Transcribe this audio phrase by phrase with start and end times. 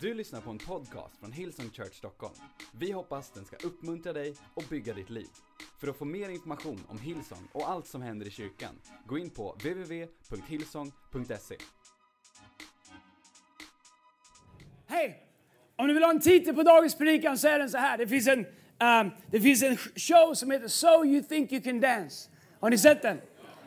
[0.00, 2.34] Du lyssnar på en podcast från Hillsong Church Stockholm.
[2.78, 5.26] Vi hoppas den ska uppmuntra dig och bygga ditt liv.
[5.78, 9.30] För att få mer information om Hillsong och allt som händer i kyrkan, gå in
[9.30, 11.56] på www.hillsong.se.
[14.86, 15.22] Hej!
[15.76, 17.98] Om du vill ha en titel på dagens predikan så är den så här.
[17.98, 18.46] Det finns en, um,
[19.30, 22.30] det finns en show som heter So You Think You Can Dance.
[22.60, 23.20] Har ni sett den?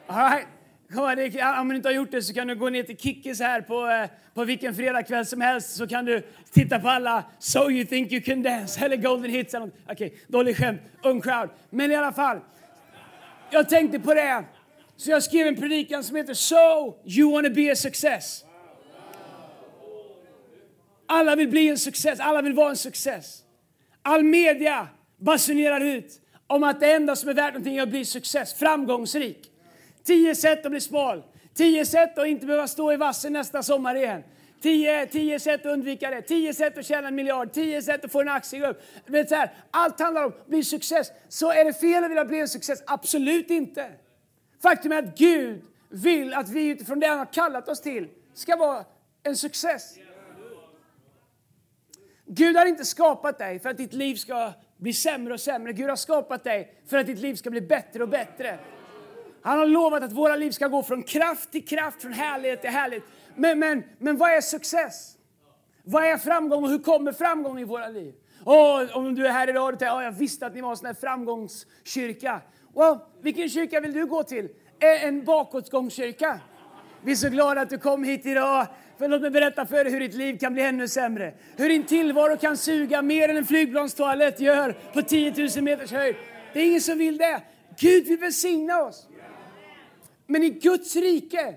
[0.07, 0.47] All right.
[0.93, 3.39] Kom, det, om du inte har gjort det så kan du gå ner till Kickis
[3.39, 6.21] här på, eh, på vilken fredagkväll som helst så kan du
[6.51, 9.53] titta på alla So You Think You Can Dance eller Golden Hits.
[9.53, 11.49] Okej, okay, dålig skämt, ung crowd.
[11.69, 12.39] Men i alla fall,
[13.49, 14.43] jag tänkte på det.
[14.95, 18.45] Så jag skrev en predikan som heter So You Wanna Be A Success.
[21.05, 23.43] Alla vill bli en success, alla vill vara en success.
[24.01, 28.05] All media basunerar ut om att det enda som är värt någonting är att bli
[28.05, 29.48] success, framgångsrik.
[30.09, 31.23] Tio sätt att bli smal.
[31.53, 34.23] Tio sätt att inte behöva stå i vassen nästa sommar igen.
[34.61, 36.21] Tio, tio sätt att undvika det.
[36.21, 37.53] Tio sätt att tjäna en miljard.
[37.53, 38.81] Tio sätt att få en aktiegrupp.
[39.05, 41.11] Vet så här, allt handlar om att bli success.
[41.27, 42.83] Så är det fel att vilja bli en success?
[42.85, 43.91] Absolut inte.
[44.61, 48.55] Faktum är att Gud vill att vi utifrån det han har kallat oss till ska
[48.55, 48.85] vara
[49.23, 49.95] en success.
[52.25, 55.73] Gud har inte skapat dig för att ditt liv ska bli sämre och sämre.
[55.73, 58.59] Gud har skapat dig för att ditt liv ska bli bättre och bättre.
[59.41, 62.69] Han har lovat att våra liv ska gå från kraft till kraft, från härlighet till
[62.69, 63.03] härlighet.
[63.35, 65.15] Men, men, men vad är success?
[65.83, 68.13] Vad är framgång och hur kommer framgång i våra liv?
[68.45, 70.77] Oh, om du är här idag och tänker oh, jag visste att ni var en
[70.77, 72.41] sån här framgångskyrka.
[72.75, 74.49] Well, vilken kyrka vill du gå till?
[74.79, 76.39] En bakåtgångskyrka?
[77.01, 78.67] Vi är så glada att du kom hit idag.
[78.97, 81.33] För låt mig berätta för dig hur ditt liv kan bli ännu sämre.
[81.57, 86.15] Hur din tillvaro kan suga mer än en flygplanstoalett gör på 10 000 meters höjd.
[86.53, 87.41] Det är ingen som vill det.
[87.79, 89.07] Gud vill välsigna oss.
[90.31, 91.55] Men i Guds rike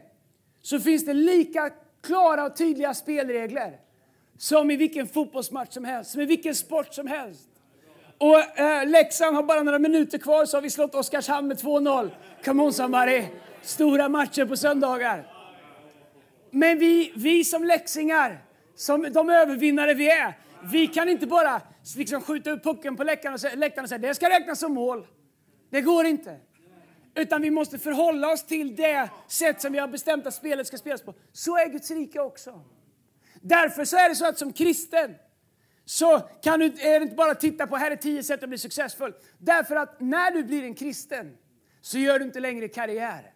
[0.62, 1.70] så finns det lika
[2.02, 3.80] klara och tydliga spelregler
[4.38, 7.48] som i vilken fotbollsmatch som helst, som i vilken sport som helst.
[8.18, 12.10] Och eh, Leksand har bara några minuter kvar så har vi slått Oskarshamn med 2-0.
[12.44, 13.22] Come on somebody!
[13.62, 15.26] Stora matcher på söndagar.
[16.50, 18.44] Men vi, vi som läxingar,
[18.74, 20.38] som de övervinnare vi är,
[20.72, 21.60] vi kan inte bara
[21.96, 25.06] liksom skjuta upp pucken på läktaren och säga det ska räknas som mål.
[25.70, 26.36] Det går inte.
[27.14, 30.76] Utan vi måste förhålla oss till det sätt som vi har bestämt att spelet ska
[30.76, 31.14] spelas på.
[31.32, 32.64] Så är Guds rike också.
[33.40, 35.14] Därför så är det så att som kristen
[35.84, 38.58] så kan du är det inte bara titta på här är tio sätt att bli
[38.58, 39.14] successfull.
[39.38, 41.36] Därför att när du blir en kristen
[41.80, 43.34] så gör du inte längre karriär.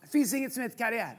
[0.00, 1.18] Det finns inget som heter karriär.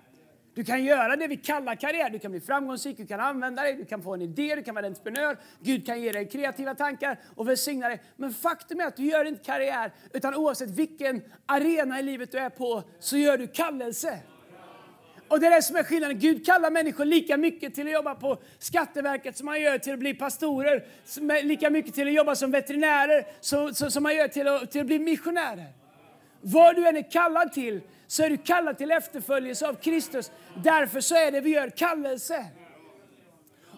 [0.53, 2.09] Du kan göra det vi kallar karriär.
[2.09, 4.75] Du kan bli framgångsrik, du kan använda dig, du kan få en idé, du kan
[4.75, 5.38] vara en entreprenör.
[5.59, 8.01] Gud kan ge dig kreativa tankar och välsigna dig.
[8.16, 12.38] Men faktum är att du gör inte karriär, utan oavsett vilken arena i livet du
[12.38, 14.19] är på så gör du kallelse.
[15.28, 16.19] Och det är det som är skillnaden.
[16.19, 20.00] Gud kallar människor lika mycket till att jobba på Skatteverket som han gör till att
[20.00, 20.85] bli pastorer.
[21.44, 23.25] Lika mycket till att jobba som veterinärer
[23.89, 25.68] som han gör till att, till att bli missionärer.
[26.41, 27.81] Vad du än är kallad till
[28.12, 30.32] så är du kallad till efterföljelse av Kristus.
[30.64, 32.46] Därför så är det vi gör kallelse.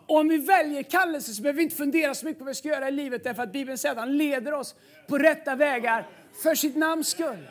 [0.07, 2.55] Och om vi väljer kallelse så behöver vi inte fundera så mycket på vad vi
[2.55, 4.75] ska göra i livet därför att Bibeln säger att han leder oss
[5.07, 6.07] på rätta vägar
[6.43, 7.47] för sitt namns skull.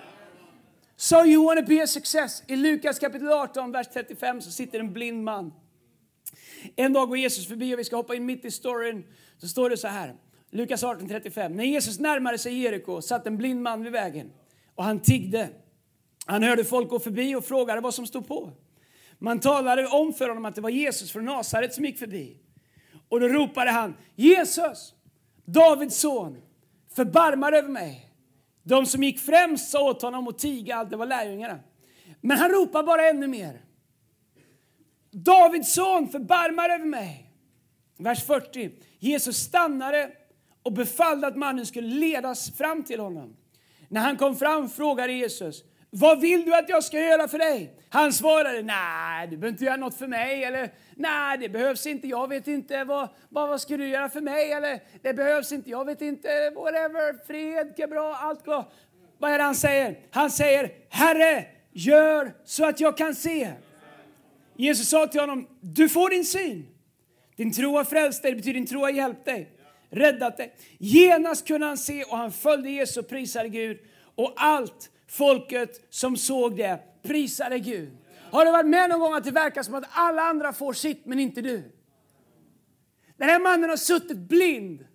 [0.97, 2.43] So you want to be a success.
[2.47, 5.53] I Lukas kapitel 18, vers 35 så sitter en blind man.
[6.77, 9.05] En dag går Jesus förbi och vi ska hoppa in mitt i storyn.
[9.39, 10.15] Så står det så här.
[10.51, 11.53] Lukas 18, 35.
[11.57, 14.33] När Jesus närmade sig Jeriko satt en blind man vid vägen
[14.75, 15.49] och han tiggde.
[16.27, 18.53] Han hörde folk gå förbi och frågade vad som stod på.
[19.19, 22.37] Man talade om för honom att det var Jesus från Nasaret som gick förbi.
[23.09, 24.95] Och då ropade han Jesus,
[25.45, 26.43] Davids son,
[26.95, 28.13] förbarma över mig.
[28.63, 31.59] De som gick främst sa åt honom att tiga, det var lärjungarna.
[32.21, 33.65] Men han ropade bara ännu mer.
[35.11, 37.31] Davids son, förbarma över mig.
[37.99, 38.71] Vers 40.
[38.99, 40.11] Jesus stannade
[40.63, 43.37] och befallde att mannen skulle ledas fram till honom.
[43.89, 45.65] När han kom fram frågade Jesus,
[45.95, 47.75] vad vill du att jag ska göra för dig?
[47.89, 50.45] Han svarade, nej, du behöver inte göra något för mig.
[50.45, 52.09] Eller, nej, det behövs inte.
[52.09, 52.85] Jag vet inte.
[52.85, 54.53] Vad, vad, vad ska du göra för mig?
[54.53, 55.71] Eller, det behövs inte.
[55.71, 56.29] Jag vet inte.
[56.55, 57.27] Whatever.
[57.27, 58.73] Fred, bra, allt bra.
[59.19, 59.99] Vad är det han säger?
[60.11, 63.53] Han säger, Herre, gör så att jag kan se.
[64.57, 66.67] Jesus sa till honom, du får din syn.
[67.37, 69.49] Din tro har frälst dig, det betyder din tro har hjälpt dig,
[69.91, 70.55] räddat dig.
[70.79, 73.79] Genast kunde han se och han följde Jesus och prisade Gud.
[74.15, 77.91] Och allt folket som såg det prisade Gud.
[78.31, 81.07] Har du varit med någon gång att det verkar som att alla andra får sitt
[81.07, 81.73] men inte du?
[83.17, 84.87] Den här mannen har suttit blind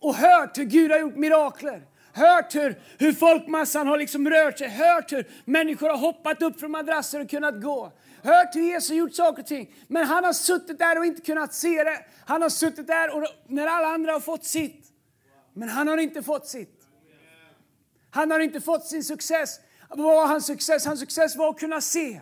[0.00, 1.82] och hört hur Gud har gjort mirakler.
[2.14, 6.70] hört hur, hur folkmassan har liksom rört sig, hört hur människor har hoppat upp från
[6.70, 7.92] madrasser och kunnat gå.
[8.22, 9.74] Hört hur Jesus har gjort saker och ting.
[9.88, 12.04] Men han har suttit där och inte kunnat se det.
[12.26, 14.86] Han har suttit där och när alla andra har fått sitt.
[15.52, 16.81] Men han har inte fått sitt.
[18.14, 19.60] Han har inte fått sin success.
[19.88, 20.86] Vad var hans success?
[20.86, 22.20] Hans success var att kunna se.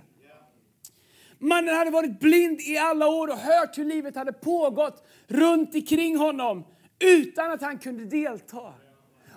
[1.38, 6.16] Mannen hade varit blind i alla år och hört hur livet hade pågått runt omkring
[6.16, 6.64] honom
[6.98, 8.74] utan att han kunde delta.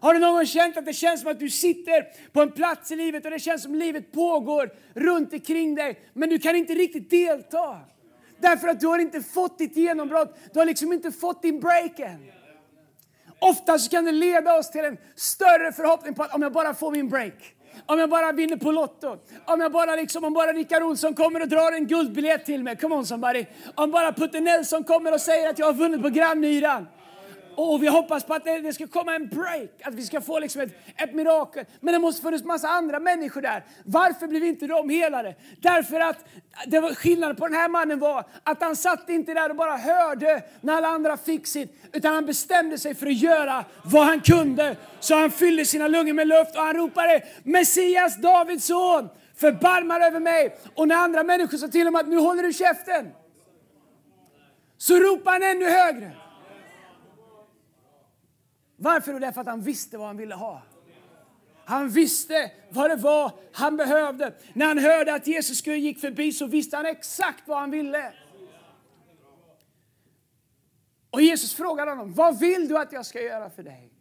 [0.02, 2.92] Har du någon gång känt att det känns som att du sitter på en plats
[2.92, 6.74] i livet och det känns som livet pågår runt omkring dig, men du kan inte
[6.74, 7.80] riktigt delta?
[8.40, 12.00] Därför att du har inte fått ditt genombrott, du har liksom inte fått din break
[12.00, 12.32] än.
[13.50, 16.92] Oftast kan det leda oss till en större förhoppning på att om jag bara får
[16.92, 17.34] min break,
[17.86, 21.42] om jag bara vinner på Lotto, om jag bara liksom, om bara Rickard Olsson kommer
[21.42, 23.45] och drar en guldbiljett till mig, come on somebody.
[23.75, 26.88] Om bara Putte Nelson kommer och säger att jag har vunnit på Grannmyran.
[27.56, 30.40] Och vi hoppas på att det, det, ska komma en break, att vi ska få
[30.40, 31.66] liksom ett, ett mirakel.
[31.80, 33.64] Men det måste funnits massa andra människor där.
[33.86, 35.36] Varför blev inte de helade?
[35.62, 36.18] Därför att
[36.68, 39.78] det var, skillnaden på den här mannen var att han satt inte där och bara
[39.78, 41.90] hörde när alla andra fick sitt.
[41.94, 44.76] Utan han bestämde sig för att göra vad han kunde.
[45.00, 50.20] Så han fyllde sina lungor med luft och han ropade Messias, Davids son, förbarmar över
[50.20, 50.58] mig.
[50.76, 53.12] Och när andra människor sa till honom att nu håller du käften.
[54.78, 56.12] Så ropade han ännu högre.
[58.83, 59.19] Varför?
[59.19, 60.62] Därför att han visste vad han ville ha.
[61.65, 64.33] Han visste vad det var han behövde.
[64.53, 68.13] När han hörde att Jesus skulle gick förbi så visste han exakt vad han ville.
[71.09, 73.94] Och Jesus frågade honom, vad vill du att jag ska göra för dig?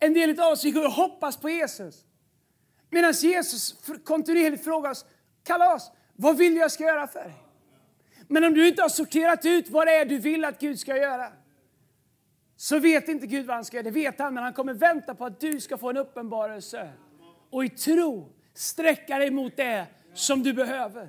[0.00, 2.04] En del av oss gick och hoppas på Jesus.
[2.90, 3.74] Medan Jesus
[4.04, 5.04] kontinuerligt frågar oss,
[5.44, 7.34] Kalas, vad vill du jag ska göra för dig?
[8.28, 10.96] Men om du inte har sorterat ut vad det är du vill att Gud ska
[10.96, 11.32] göra,
[12.62, 13.84] så vet inte Gud vad han ska göra.
[13.84, 16.90] Det vet han, men han kommer vänta på att du ska få en uppenbarelse.
[17.50, 21.08] Och i tro sträcka dig mot det som du behöver.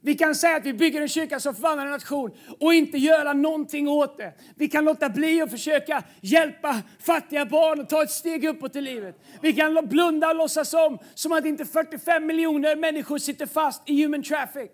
[0.00, 2.30] Vi kan säga att vi bygger en kyrka som förvandlar en nation
[2.60, 4.32] och inte göra någonting åt det.
[4.54, 8.80] Vi kan låta bli att försöka hjälpa fattiga barn och ta ett steg uppåt i
[8.80, 9.20] livet.
[9.42, 14.02] Vi kan blunda och låtsas om som att inte 45 miljoner människor sitter fast i
[14.02, 14.70] human traffic.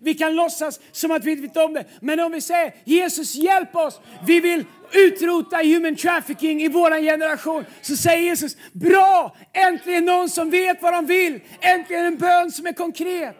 [0.00, 1.84] Vi kan låtsas som att vi inte vet om det.
[2.00, 7.64] Men om vi säger Jesus hjälp oss, vi vill utrota human trafficking i vår generation.
[7.82, 9.36] Så säger Jesus, bra!
[9.52, 11.40] Äntligen någon som vet vad de vill.
[11.60, 13.36] Äntligen en bön som är konkret.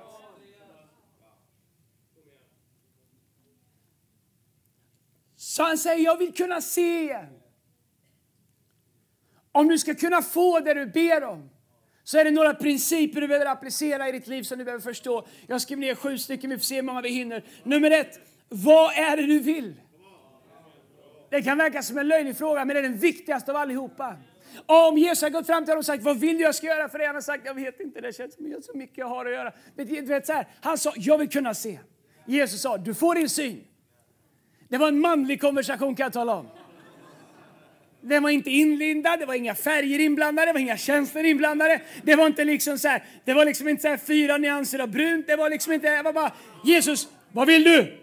[5.36, 7.18] Så han säger, jag vill kunna se.
[9.52, 11.50] Om du ska kunna få det du ber om,
[12.06, 15.26] så är det några principer du behöver applicera i ditt liv som du behöver förstå.
[15.46, 17.44] Jag skriver ner sju stycken, vi får se hur många vi hinner.
[17.62, 19.74] Nummer ett, vad är det du vill?
[21.30, 24.16] Det kan verka som en löjlig fråga, men det är den viktigaste av allihopa.
[24.66, 26.88] Om Jesus har gått fram till honom och sagt, vad vill du jag ska göra
[26.88, 27.06] för dig?
[27.06, 29.52] Han har sagt, jag vet inte, det känns som så mycket jag har att göra.
[29.74, 31.78] Men du vet, så här, han sa, jag vill kunna se.
[32.26, 33.64] Jesus sa, du får din syn.
[34.68, 36.48] Det var en manlig konversation kan jag tala om.
[38.08, 41.80] Den var inte inlindad, det var inga färger inblandade, det var inga känslor inblandade.
[42.02, 45.26] Det var inte liksom så här, det var liksom inte så fyra nyanser av brunt.
[45.26, 46.32] Det var liksom inte, det var bara
[46.64, 47.98] Jesus, vad vill du?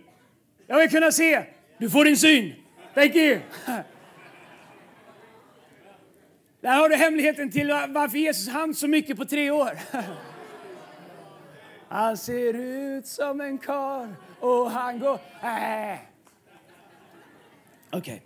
[0.68, 1.44] Jag vill kunna se.
[1.78, 2.54] Du får din syn.
[2.94, 3.40] Thank you.
[6.62, 9.80] Där har du hemligheten till varför Jesus hann så mycket på tre år.
[11.88, 14.08] Han ser ut som en karl
[14.40, 15.14] och han går...
[15.14, 15.98] Äh.
[17.92, 18.00] Okej.
[18.00, 18.20] Okay.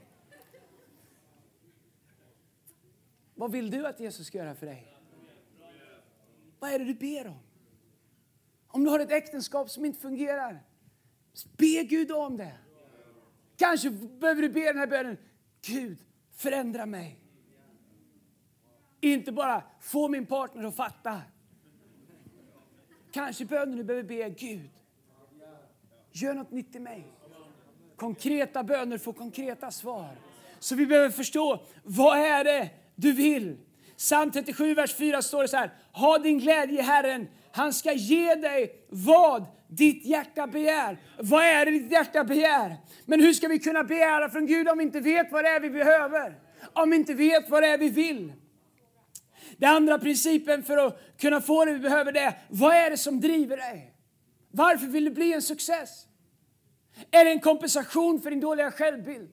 [3.38, 4.98] Vad vill du att Jesus ska göra för dig?
[6.60, 7.40] Vad är det du ber om?
[8.68, 10.64] Om du har ett äktenskap som inte fungerar,
[11.58, 12.58] be Gud om det.
[13.58, 15.18] Kanske behöver du be den här bönen.
[15.62, 15.98] Gud,
[16.32, 17.20] förändra mig.
[19.02, 21.22] Inte bara få min partner att fatta.
[23.12, 24.70] Kanske bönen du behöver be Gud,
[26.12, 27.08] gör något nytt i mig.
[27.96, 30.18] Konkreta böner får konkreta svar.
[30.60, 33.58] Så vi behöver förstå, vad är det du vill.
[33.98, 35.74] Psalm 37, vers 4 står det så här.
[35.92, 37.28] Ha din glädje i Herren.
[37.52, 40.98] Han ska ge dig vad ditt hjärta begär.
[41.20, 42.78] Vad är det ditt hjärta begär?
[43.06, 45.60] Men hur ska vi kunna begära från Gud om vi inte vet vad det är
[45.60, 46.36] vi behöver?
[46.74, 48.34] Om vi inte vet vad det är vi vill?
[49.58, 52.98] Den andra principen för att kunna få det vi behöver det är, vad är det
[52.98, 53.94] som driver dig?
[54.52, 56.08] Varför vill du bli en success?
[57.12, 59.30] Är det en kompensation för din dåliga självbild?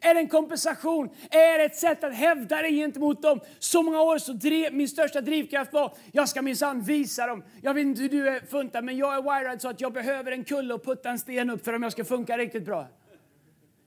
[0.00, 1.10] Är det en kompensation?
[1.30, 3.40] Är det ett sätt att hävda dig gentemot dem?
[3.58, 7.44] Så många år så drev, min största drivkraft var, jag ska minsann visa dem.
[7.62, 10.32] Jag vet inte hur du är funtad, men jag är wired så att jag behöver
[10.32, 12.86] en kulle och putta en sten upp för om jag ska funka riktigt bra.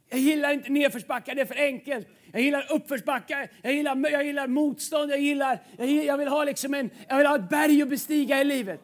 [0.10, 2.08] Jag gillar inte nedförsbackar, det är för enkelt.
[2.32, 6.44] Jag gillar uppförsbackar, jag gillar, jag gillar motstånd, jag, gillar, jag, gillar, jag, vill ha
[6.44, 8.82] liksom en, jag vill ha ett berg att bestiga i livet.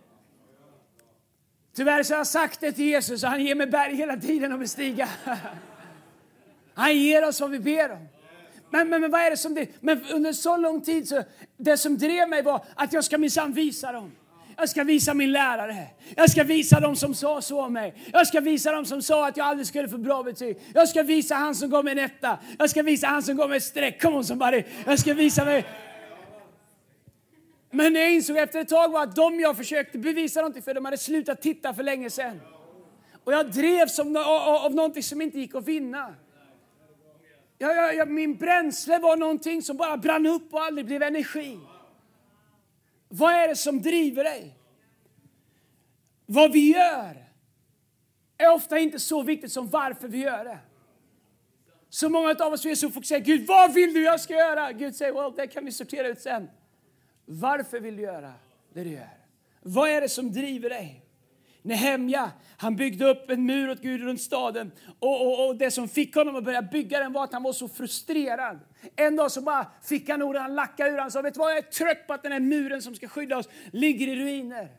[1.76, 4.54] Tyvärr så har jag sagt det till Jesus och han ger mig berg hela tiden
[4.54, 5.10] att bestiga.
[6.78, 8.08] Han ger oss vad vi ber om.
[8.70, 11.24] Men, men, men vad är det som det, men under så lång tid så
[11.58, 14.12] det som drev mig var att jag ska minsann visa dem.
[14.58, 15.88] Jag ska visa min lärare.
[16.16, 17.94] Jag ska visa dem som sa så om mig.
[18.14, 20.58] Jag ska visa dem som sa att jag aldrig skulle få bra betyg.
[20.74, 22.40] Jag ska visa han som gav mig en etta.
[22.58, 24.02] Jag ska visa han som gav mig ett streck.
[24.02, 24.64] Come on somebody.
[24.86, 25.66] Jag ska visa mig.
[27.72, 30.86] Men jag insåg efter ett tag var att de jag försökte bevisa någonting för, de
[30.86, 32.42] hade slutat titta för länge sedan.
[33.24, 36.16] Och jag drevs av, av, av någonting som inte gick att vinna.
[37.58, 41.60] Jag, jag, jag, min bränsle var någonting som bara brann upp och aldrig blev energi.
[43.08, 44.58] Vad är det som driver dig?
[46.26, 47.26] Vad vi gör
[48.38, 50.60] är ofta inte så viktigt som varför vi gör det.
[51.90, 53.26] Så många av oss är så fokuserade.
[53.26, 54.72] Gud, vad vill du jag ska göra?
[54.72, 56.50] Gud säger, well, det kan vi sortera ut sen.
[57.26, 58.34] Varför vill du göra
[58.74, 59.10] det du gör?
[59.62, 61.07] Vad är det som driver dig?
[61.68, 64.72] Nehemja, han byggde upp en mur åt Gud runt staden.
[65.00, 67.54] Och, och, och, det som fick honom att börja bygga den var att han var
[67.54, 68.60] så frustrerad.
[68.96, 71.52] En dag så bara fick han orden, han lackade ur, han sa, vet du vad,
[71.52, 74.70] jag är trött på att den här muren som ska skydda oss ligger i ruiner.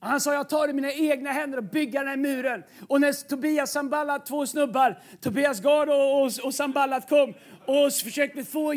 [0.00, 2.62] Och han sa, jag tar det i mina egna händer och bygger den här muren.
[2.88, 7.34] Och när Tobias Samballat, två snubbar, Tobias Gard och, och, och Samballat kom
[7.66, 8.74] och försökte få,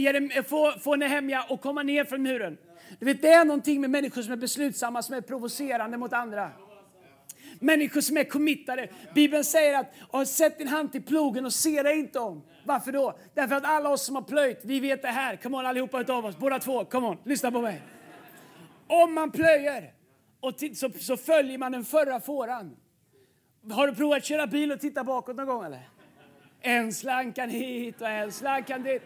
[0.48, 2.58] få, få Nehemja att komma ner från muren.
[3.00, 6.52] Du vet, det är någonting med människor som är beslutsamma, som är provocerande mot andra.
[7.62, 8.90] Människor som är committade.
[9.16, 12.44] Bibeln säger att sätt din hand till plogen och se dig inte om.
[12.66, 13.18] Varför då?
[13.34, 15.36] Därför att alla oss som har plöjt, vi vet det här.
[15.36, 16.86] Kom on allihopa utav oss, båda två.
[16.86, 17.82] Kom on, lyssna på mig.
[18.88, 19.94] Om man plöjer
[20.40, 22.78] och så, så följer man den förra fåran.
[23.72, 25.90] Har du provat att köra bil och titta bakåt någon gång eller?
[26.62, 29.02] En slankan hit och en slankan dit.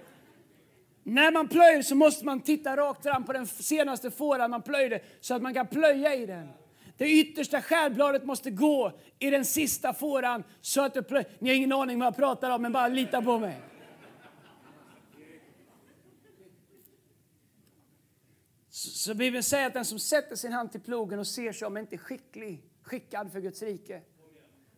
[1.04, 5.00] När man plöjer så måste man titta rakt fram på den senaste fåran man plöjde
[5.22, 6.50] så att man kan plöja i den.
[6.98, 11.30] Det yttersta skärbladet måste gå i den sista fåran så att du plöjer.
[11.40, 13.62] Ni har ingen aning vad jag pratar om, men bara lita på mig.
[18.70, 21.68] Så så Bibeln säger att den som sätter sin hand till plogen och ser sig
[21.68, 24.02] om är inte skicklig, skickad för Guds rike.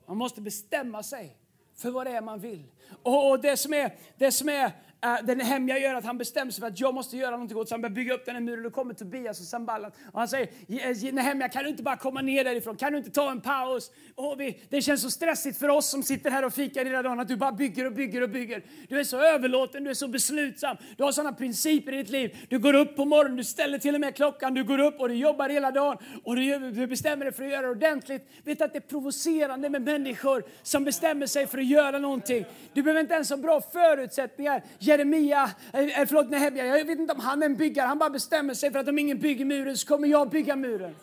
[0.06, 1.38] Man måste bestämma sig
[1.76, 2.64] för vad det är man vill.
[3.04, 4.72] Och och det som är, det som är
[5.04, 7.70] Eh, den hemliga gör att han bestämmer sig för att jag måste göra någonting åt
[7.70, 8.64] så han börjar bygga upp den här muren.
[8.64, 12.22] Då kommer Tobias och Samballat och han säger eh, Nehemja kan du inte bara komma
[12.22, 12.76] ner därifrån?
[12.76, 13.92] Kan du inte ta en paus?
[14.16, 17.20] Oh, vi, det känns så stressigt för oss som sitter här och fikar hela dagen
[17.20, 18.64] att du bara bygger och bygger och bygger.
[18.90, 20.78] Du är så överlåten, du är så beslutsam.
[20.98, 22.38] Du har sådana principer i ditt liv.
[22.50, 25.10] Du går upp på morgonen, du ställer till och med klockan, du går upp och
[25.10, 28.30] du jobbar hela dagen och du, du bestämmer dig för att göra det ordentligt.
[28.44, 32.46] Vet att det är provocerande med människor som bestämmer sig för att göra någonting.
[32.74, 34.64] Du behöver inte ens ha bra förutsättningar.
[34.88, 38.10] Jeremia, eh, eh förlåt Nehemja, jag vet inte om han är en byggare, han bara
[38.10, 40.96] bestämmer sig för att om ingen bygger muren så kommer jag bygga muren.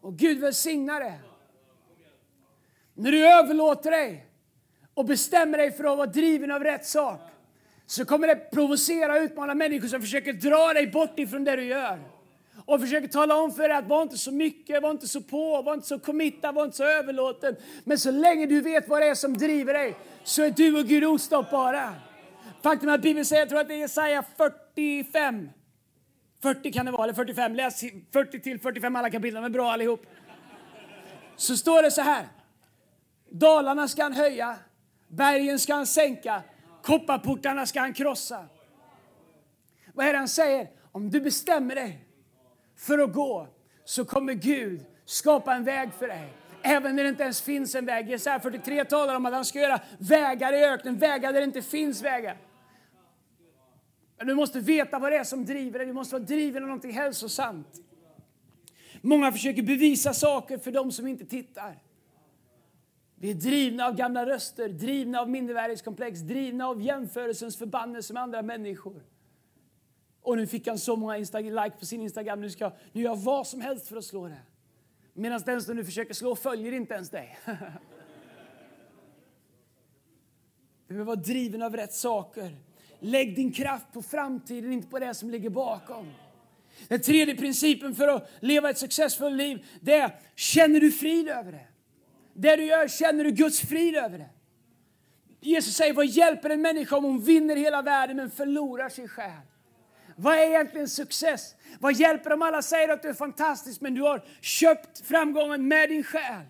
[0.00, 1.14] Och Gud välsignar det.
[2.94, 4.26] När du överlåter dig
[4.94, 7.20] och bestämmer dig för att vara driven av rätt sak
[7.86, 11.64] så kommer det provocera och utmana människor som försöker dra dig bort ifrån det du
[11.64, 11.98] gör.
[12.64, 15.62] Och försöker tala om för dig att var inte så mycket, var inte så på,
[15.62, 17.56] var inte så committa, var inte så överlåten.
[17.84, 20.86] Men så länge du vet vad det är som driver dig så är du och
[20.86, 21.94] Gud ostoppbara.
[22.62, 25.50] Faktum är att Bibeln säger, jag tror att det är Jesaja 45.
[26.42, 27.54] 40 kan det vara, eller 45.
[27.54, 27.80] Läs
[28.12, 30.06] 40 till 45 alla kapitel, de är bra allihop.
[31.36, 32.28] Så står det så här.
[33.30, 34.56] Dalarna ska han höja,
[35.08, 36.42] bergen ska han sänka,
[36.82, 38.46] kopparportarna ska han krossa.
[39.94, 40.68] Vad är det han säger?
[40.92, 42.04] Om du bestämmer dig
[42.76, 43.48] för att gå
[43.84, 46.32] så kommer Gud skapa en väg för dig.
[46.62, 48.10] Även när det inte ens finns en väg.
[48.10, 51.62] Jesaja 43 talar om att han ska göra vägar i öknen, vägar där det inte
[51.62, 52.36] finns vägar.
[54.18, 55.86] Men du måste veta vad det är som driver dig.
[55.86, 57.82] Du måste vara driven av någonting hälsosamt.
[59.00, 61.78] Många försöker bevisa saker för de som inte tittar.
[63.14, 68.42] Vi är drivna av gamla röster, drivna av mindervärdeskomplex drivna av jämförelsens förbannelse med andra
[68.42, 69.02] människor.
[70.22, 73.10] Och nu fick han så många like på sin Instagram, nu ska jag nu gör
[73.10, 74.40] jag vad som helst för att slå det.
[75.12, 77.38] Medan den som du försöker slå följer inte ens dig.
[80.86, 82.56] Du behöver vara driven av rätt saker.
[83.00, 86.10] Lägg din kraft på framtiden, inte på det som ligger bakom.
[86.88, 91.52] Den tredje principen för att leva ett successfullt liv, det är, känner du frid över
[91.52, 91.66] det?
[92.34, 94.28] Det du gör, känner du Guds frid över det?
[95.40, 99.40] Jesus säger, vad hjälper en människa om hon vinner hela världen men förlorar sin själ?
[100.16, 101.54] Vad är egentligen success?
[101.80, 105.88] Vad hjälper om alla säger att du är fantastisk men du har köpt framgången med
[105.88, 106.42] din själ?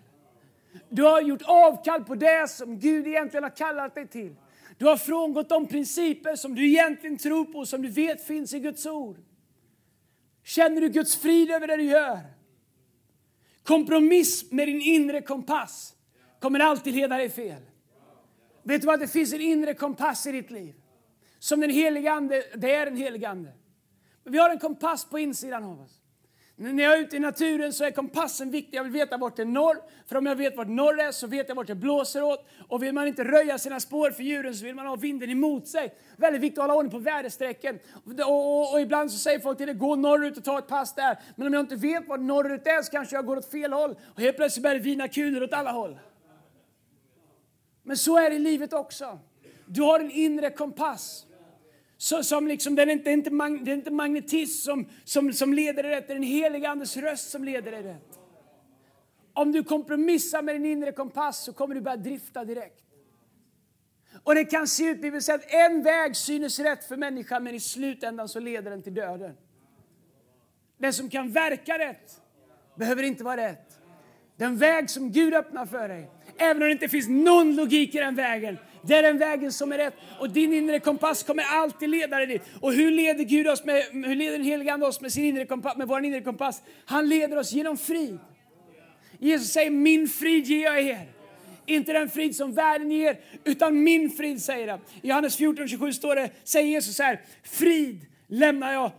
[0.89, 4.35] Du har gjort avkall på det som Gud egentligen har kallat dig till.
[4.79, 8.59] Du har frångått de principer som du egentligen tror på, som du vet finns i
[8.59, 9.17] Guds ord.
[10.43, 12.19] Känner du Guds frid över det du gör?
[13.63, 15.93] Kompromiss med din inre kompass
[16.39, 17.61] kommer alltid leda dig fel.
[18.63, 18.99] Vet du vad?
[18.99, 20.75] Det finns en inre kompass i ditt liv.
[21.39, 23.53] Som den helige Ande, det är en helig Ande.
[24.23, 25.98] Vi har en kompass på insidan av oss.
[26.61, 28.77] När jag är ute i naturen så är kompassen viktig.
[28.77, 29.77] Jag vill veta vart det är norr.
[30.05, 32.47] För om jag vet vart norr är så vet jag vart det blåser åt.
[32.67, 35.67] Och vill man inte röja sina spår för djuren så vill man ha vinden emot
[35.67, 35.95] sig.
[36.17, 37.79] Väldigt viktigt att hålla ordning på väderstrecken.
[38.05, 40.95] Och, och, och, ibland så säger folk till det, gå norrut och ta ett pass
[40.95, 41.19] där.
[41.35, 43.95] Men om jag inte vet vart norrut är så kanske jag går åt fel håll.
[44.15, 45.99] Och helt plötsligt börjar det vina kulor åt alla håll.
[47.83, 49.19] Men så är det i livet också.
[49.65, 51.25] Du har en inre kompass.
[52.01, 55.83] Så, som liksom, det, är inte, inte, det är inte magnetism som, som, som leder
[55.83, 58.19] dig rätt, det är den heliga Andes röst som leder dig rätt.
[59.33, 62.83] Om du kompromissar med din inre kompass så kommer du börja drifta direkt.
[64.23, 67.55] Och det kan se ut, Bibeln säger att en väg synes rätt för människan men
[67.55, 69.37] i slutändan så leder den till döden.
[70.77, 72.21] Den som kan verka rätt
[72.75, 73.79] behöver inte vara rätt.
[74.37, 77.97] Den väg som Gud öppnar för dig, även om det inte finns någon logik i
[77.97, 79.93] den vägen, det är den vägen som är rätt.
[80.19, 82.41] Och din inre kompass kommer alltid leda dig dit.
[82.61, 85.45] Och hur leder Gud oss med, hur leder den helige Ande oss med, sin inre
[85.45, 86.61] kompass, med vår inre kompass?
[86.85, 88.19] Han leder oss genom frid.
[89.19, 91.07] Jesus säger, min frid ger jag er.
[91.65, 94.79] Inte den frid som världen ger, utan min frid, säger han.
[95.01, 98.91] I Johannes 14, 27 står det, säger Jesus så här, frid lämnar jag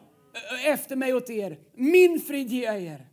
[0.67, 1.59] efter mig åt er.
[1.75, 3.07] Min frid ger jag er.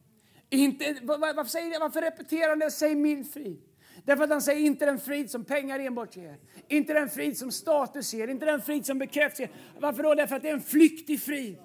[0.50, 2.72] Inte, varför, säger, varför repeterar han det?
[2.72, 3.67] Säg min frid.
[4.08, 6.38] Därför att han säger inte den frid som pengar enbart ger.
[6.68, 9.80] Inte den frid som status ger, inte den frid som bekräftelse ger.
[9.80, 10.16] Varför då?
[10.16, 11.58] Därför att det är en flyktig frid.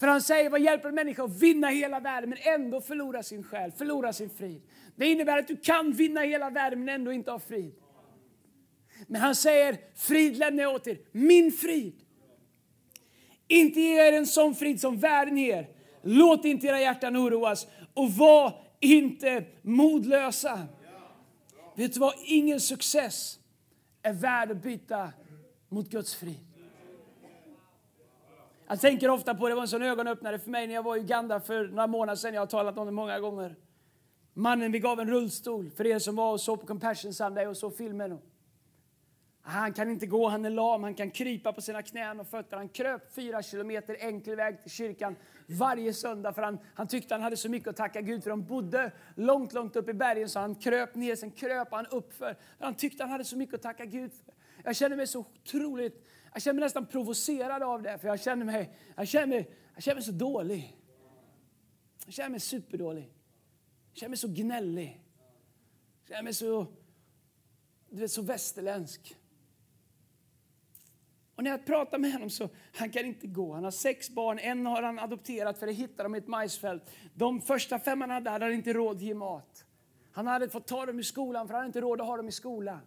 [0.00, 3.42] För han säger, vad hjälper en människa att vinna hela världen men ändå förlora sin
[3.42, 4.62] själ, förlora sin frid?
[4.96, 7.74] Det innebär att du kan vinna hela världen men ändå inte ha frid.
[9.06, 11.94] Men han säger, frid lämnar jag åt er, min frid.
[13.48, 15.68] Inte ge er en sån frid som världen ger.
[16.02, 20.68] Låt inte era hjärtan oroas och var inte modlösa.
[21.76, 22.14] Vet du vad?
[22.24, 23.38] Ingen success
[24.02, 25.12] är värd att byta
[25.68, 26.38] mot Guds frid.
[28.68, 31.00] Jag tänker ofta på det, var en sån ögonöppnare för mig när jag var i
[31.00, 32.34] Uganda för några månader sedan.
[32.34, 33.56] Jag har talat om det många gånger.
[34.34, 37.56] Mannen vi gav en rullstol för er som var och såg på Compassion Sunday och
[37.56, 38.18] såg filmen.
[39.48, 42.56] Han kan inte gå, han är lam, han kan krypa på sina knän och fötter.
[42.56, 47.22] Han kröp fyra kilometer enkel väg till kyrkan varje söndag för han, han tyckte han
[47.22, 48.30] hade så mycket att tacka Gud för.
[48.30, 52.36] De bodde långt, långt upp i bergen så han kröp ner, sen kröp han uppför.
[52.58, 54.34] Han tyckte han hade så mycket att tacka Gud för.
[54.64, 58.44] Jag känner mig så otroligt, jag känner mig nästan provocerad av det för jag känner
[58.44, 60.76] mig, jag känner mig, jag känner mig så dålig.
[62.04, 63.12] Jag känner mig superdålig.
[63.90, 65.02] Jag känner mig så gnällig.
[66.00, 66.66] Jag känner mig så,
[67.90, 69.16] du vet, så västerländsk.
[71.36, 73.54] Och när jag pratar med honom så han kan inte gå.
[73.54, 76.90] Han har sex barn, en har han adopterat för det hittade de i ett majsfält.
[77.14, 79.64] De första fem han hade hade han inte råd att ge mat.
[80.12, 82.28] Han hade fått ta dem i skolan för han hade inte råd att ha dem
[82.28, 82.80] i skolan.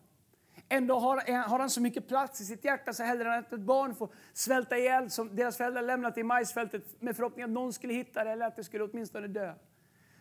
[0.70, 3.54] Ändå har, eh, har han så mycket plats i sitt hjärta så hellre än att
[3.54, 7.74] ett barn får svälta ihjäl som deras föräldrar lämnat i majsfältet med förhoppning att någon
[7.74, 9.54] skulle hitta det eller att det skulle åtminstone dö.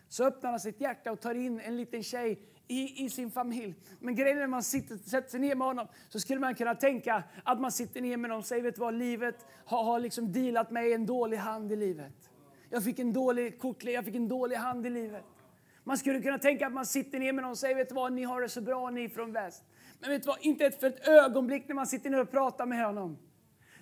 [0.09, 3.75] Så öppnar han sitt hjärta och tar in en liten tjej i, i sin familj.
[3.99, 6.75] Men grejen är när man sitter, sätter sig ner med honom så skulle man kunna
[6.75, 9.99] tänka att man sitter ner med honom och säger, vet du vad, livet har, har
[9.99, 12.29] liksom dealat mig en dålig hand i livet.
[12.69, 15.25] Jag fick en dålig kortlek, jag fick en dålig hand i livet.
[15.83, 18.13] Man skulle kunna tänka att man sitter ner med någon och säger, vet du vad,
[18.13, 19.63] ni har det så bra ni från väst.
[19.99, 22.85] Men vet du vad, inte för ett ögonblick när man sitter ner och pratar med
[22.85, 23.17] honom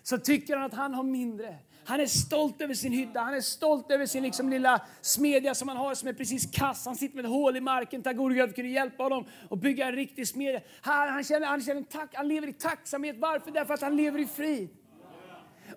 [0.03, 1.55] så tycker han att han har mindre.
[1.87, 5.67] Han är stolt över sin hydda, han är stolt över sin liksom lilla smedja som
[5.67, 6.85] han har som är precis kass.
[6.85, 10.27] Han sitter med ett hål i marken, Tagorgöv kunde hjälpa honom att bygga en riktig
[10.27, 10.61] smedja.
[10.81, 13.15] Han, han, känner, han, känner tack, han lever i tacksamhet.
[13.19, 13.51] Varför?
[13.51, 14.69] Därför att han lever i frid.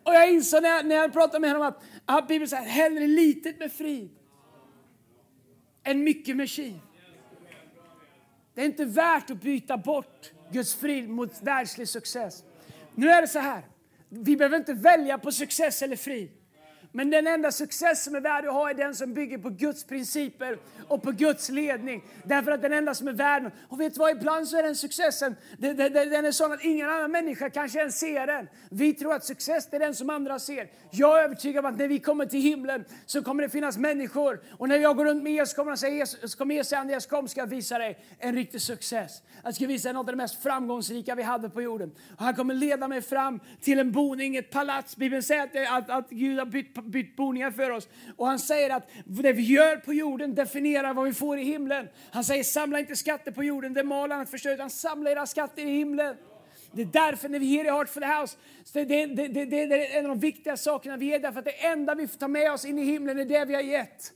[0.03, 3.07] Och jag insåg när jag, när jag pratade med honom att, att Bibeln säger hellre
[3.07, 4.11] litet med frid
[5.85, 6.81] än mycket med kiv.
[8.55, 12.44] Det är inte värt att byta bort Guds frid mot världslig success.
[12.94, 13.69] Nu är det så här.
[14.11, 16.31] Vi behöver inte välja på success eller frid.
[16.92, 19.85] Men den enda success som är värd att ha är den som bygger på Guds
[19.85, 22.05] principer och på Guds ledning.
[22.24, 24.76] Därför att den enda som är värd, och vet du vad, ibland så är den
[24.76, 28.48] successen, den, den, den är sån att ingen annan människa kanske ens ser den.
[28.70, 30.68] Vi tror att success är den som andra ser.
[30.90, 34.40] Jag är övertygad om att när vi kommer till himlen så kommer det finnas människor,
[34.59, 37.07] och när jag går runt med Jesus kommer, han säga, Jesus, kommer Jesus säga Andreas
[37.07, 39.22] kom ska jag visa dig en riktig success.
[39.44, 41.92] Jag ska visa dig något av det mest framgångsrika vi hade på jorden.
[42.16, 44.96] Och han kommer leda mig fram till en boning, ett palats.
[44.96, 47.88] Bibeln säger att, att, att Gud har bytt bytt boningar för oss.
[48.16, 51.88] Och han säger att det vi gör på jorden definierar vad vi får i himlen.
[52.10, 55.62] Han säger samla inte skatter på jorden, det mal annat förstör, utan samla era skatter
[55.62, 56.16] i himlen.
[56.72, 58.36] Det är därför när vi ger i Heart for the House,
[58.72, 61.66] det, det, det, det, är en av de viktiga sakerna vi ger, därför att det
[61.66, 64.12] enda vi får ta med oss in i himlen är det vi har gett.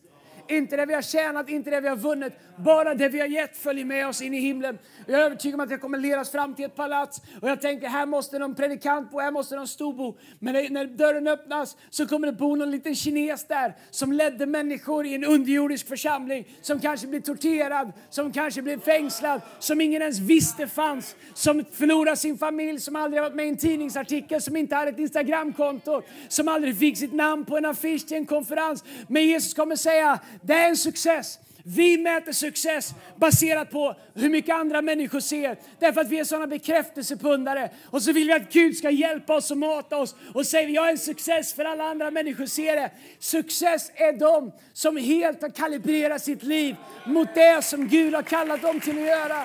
[0.48, 2.32] Inte det vi har tjänat, inte det vi har vunnit.
[2.56, 4.78] Bara det vi har gett följer med oss in i himlen.
[5.06, 7.22] Jag är övertygad om att jag kommer ledas fram till ett palats.
[7.42, 10.16] Och jag tänker, här måste någon predikant bo, här måste någon stor bo.
[10.38, 15.06] Men när dörren öppnas så kommer det bo någon liten kines där som ledde människor
[15.06, 16.48] i en underjordisk församling.
[16.60, 21.16] Som kanske blev torterad, som kanske blev fängslad, som ingen ens visste fanns.
[21.34, 24.98] Som förlorade sin familj, som aldrig varit med i en tidningsartikel, som inte hade ett
[24.98, 26.02] Instagramkonto.
[26.28, 28.84] Som aldrig fick sitt namn på en affisch till en konferens.
[29.08, 31.38] Men Jesus kommer säga, det är en success.
[31.66, 35.58] Vi mäter success baserat på hur mycket andra människor ser.
[35.78, 37.70] Därför att vi är sådana bekräftelsepundare.
[37.90, 40.16] Och så vill vi att Gud ska hjälpa oss och mata oss.
[40.34, 42.90] Och säger jag är en success för alla andra människor ser det.
[43.18, 48.62] Success är de som helt har kalibrerat sitt liv mot det som Gud har kallat
[48.62, 49.44] dem till att göra.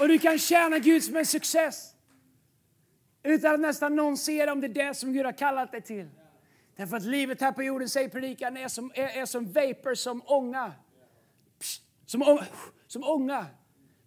[0.00, 1.88] Och du kan tjäna Gud som en success.
[3.22, 6.08] Utan att nästan någon ser om det är det som Gud har kallat dig till.
[6.76, 10.22] Därför att livet här på jorden, säger predikan, är som, är, är som vapor, som
[10.26, 10.72] ånga.
[11.58, 12.38] Psst, som,
[12.86, 13.46] som ånga.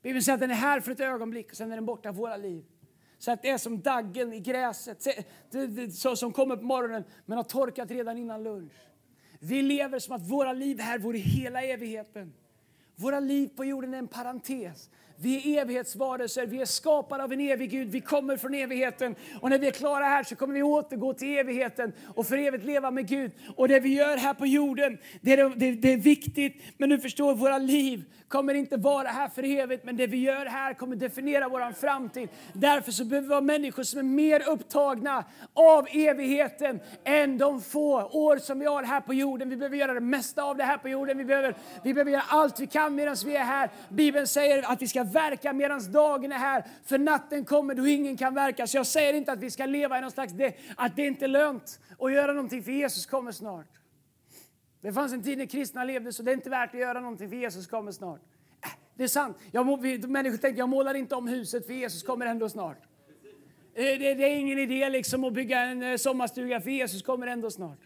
[0.02, 2.38] Bibeln säger att den är här för ett ögonblick och sen är den borta våra
[2.38, 2.66] liv.
[3.18, 5.08] Så att det är som daggen i gräset
[6.16, 8.74] som kommer på morgonen men har torkat redan innan lunch.
[9.40, 12.34] Vi lever som att våra liv här vore hela evigheten.
[12.96, 14.90] Våra liv på jorden är en parentes.
[15.18, 19.16] Vi är evighetsvarelser, vi är skapade av en evig Gud, vi kommer från evigheten.
[19.42, 22.66] Och när vi är klara här så kommer vi återgå till evigheten och för evigt
[22.66, 23.32] leva med Gud.
[23.56, 26.62] Och det vi gör här på jorden, det är, det, det är viktigt.
[26.78, 30.46] Men du förstår, våra liv kommer inte vara här för evigt, men det vi gör
[30.46, 32.30] här kommer definiera vår framtid.
[32.54, 38.04] Därför så behöver vi vara människor som är mer upptagna av evigheten än de få
[38.04, 39.50] år som vi har här på jorden.
[39.50, 41.18] Vi behöver göra det mesta av det här på jorden.
[41.18, 43.70] Vi behöver, vi behöver göra allt vi kan medan vi är här.
[43.90, 48.18] Bibeln säger att vi ska verka medan dagen är här, för natten kommer då ingen
[48.18, 48.68] kan verka.
[48.68, 51.26] Så jag säger inte att vi ska leva i någon slags, det, att det inte
[51.26, 53.68] är lönt att göra någonting, för Jesus kommer snart.
[54.82, 57.30] Det fanns en tid när kristna levde så det är inte värt att göra någonting
[57.30, 58.22] för Jesus kommer snart.
[58.64, 59.38] Äh, det är sant.
[59.52, 59.66] Jag,
[60.10, 62.78] människor tänker jag målar inte om huset för Jesus kommer ändå snart.
[63.76, 67.28] Det, det, det är ingen idé liksom att bygga en eh, sommarstuga för Jesus kommer
[67.28, 67.80] ändå snart.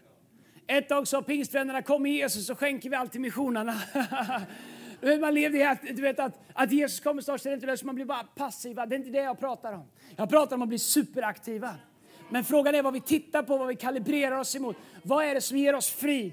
[0.66, 3.74] Ett tag sa pingstvännerna kom med Jesus så skänker vi allt till missionerna.
[5.02, 7.66] Man lever i att, du vet, att, att Jesus kommer snart, så är det inte
[7.66, 8.86] löst, man blir bara passiva.
[8.86, 9.88] Det är inte det jag pratar om.
[10.16, 11.74] Jag pratar om att bli superaktiva.
[12.30, 14.76] Men frågan är vad vi tittar på, vad vi kalibrerar oss emot.
[15.02, 16.32] Vad är det som ger oss frid?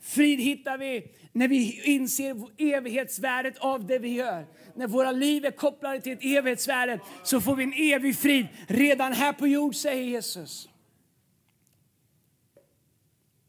[0.00, 4.46] Frid hittar vi när vi inser evighetsvärdet av det vi gör.
[4.74, 9.12] När våra liv är kopplade till ett evighetsvärde så får vi en evig frid redan
[9.12, 10.68] här på jord, säger Jesus.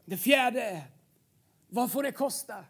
[0.04, 0.82] Det fjärde är,
[1.68, 2.64] vad får det kosta?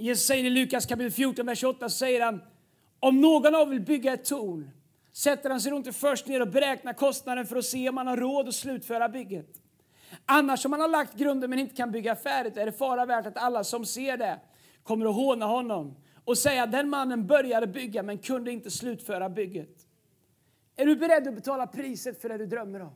[0.00, 2.40] Jesus säger i Lukas kapitel 14, vers 28, säger han,
[3.00, 4.70] om någon av er vill bygga ett torn
[5.12, 8.16] sätter han sig inte först ner och beräknar kostnaden för att se om han har
[8.16, 9.46] råd att slutföra bygget.
[10.26, 13.26] Annars om han har lagt grunden men inte kan bygga färdigt är det fara värt
[13.26, 14.40] att alla som ser det
[14.82, 19.86] kommer att håna honom och säga den mannen började bygga men kunde inte slutföra bygget.
[20.76, 22.94] Är du beredd att betala priset för det du drömmer om?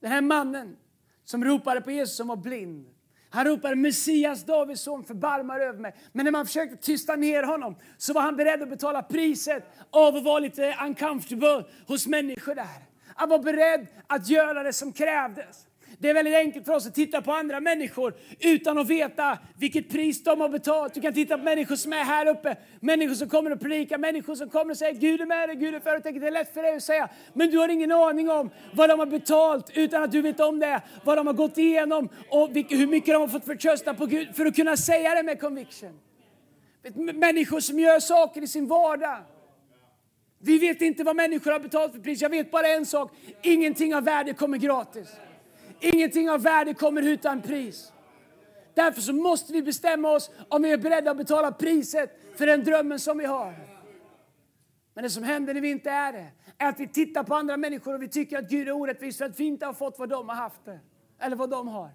[0.00, 0.76] Den här mannen
[1.24, 2.86] som ropade på Jesus som var blind.
[3.30, 5.94] Han ropade Messias, Davids son, förbarmar över mig.
[6.12, 10.16] Men när man försökte tysta ner honom så var han beredd att betala priset av
[10.16, 12.88] att vara lite uncomfortable hos människor där.
[13.14, 15.67] Han var beredd att göra det som krävdes.
[16.00, 19.88] Det är väldigt enkelt för oss att titta på andra människor utan att veta vilket
[19.88, 20.94] pris de har betalat.
[20.94, 24.34] Du kan titta på människor som är här uppe, människor som kommer att predika, människor
[24.34, 26.12] som kommer och säger Gud är med dig, Gud är för dig.
[26.12, 28.98] Det är lätt för dig att säga, men du har ingen aning om vad de
[28.98, 32.86] har betalt utan att du vet om det, vad de har gått igenom och hur
[32.86, 36.00] mycket de har fått förtrösta på Gud för att kunna säga det med conviction.
[37.14, 39.18] Människor som gör saker i sin vardag.
[40.40, 42.22] Vi vet inte vad människor har betalat för pris.
[42.22, 43.12] Jag vet bara en sak.
[43.42, 45.08] Ingenting av värde kommer gratis.
[45.80, 47.92] Ingenting av värde kommer utan pris.
[48.74, 52.64] Därför så måste vi bestämma oss om vi är beredda att betala priset för den
[52.64, 53.54] drömmen som vi har.
[54.94, 56.26] Men det som händer när vi inte är det,
[56.58, 59.24] är att vi tittar på andra människor och vi tycker att Gud är orättvis för
[59.24, 60.80] att vi inte har fått vad de har haft det.
[61.18, 61.90] Eller vad de har.